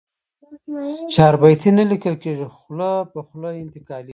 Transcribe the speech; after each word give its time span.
چاربیتې 1.13 1.69
نه 1.77 1.83
لیکل 1.91 2.15
کېږي، 2.23 2.47
خوله 2.55 2.89
په 3.11 3.19
خوله 3.27 3.49
انتقالېږي. 3.63 4.09